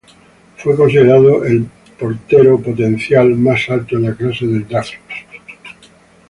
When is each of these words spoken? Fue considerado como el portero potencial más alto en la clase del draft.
Fue 0.57 0.75
considerado 0.75 1.33
como 1.35 1.45
el 1.45 1.67
portero 1.99 2.59
potencial 2.59 3.35
más 3.35 3.69
alto 3.69 3.97
en 3.97 4.05
la 4.05 4.15
clase 4.15 4.47
del 4.47 4.67
draft. 4.67 4.93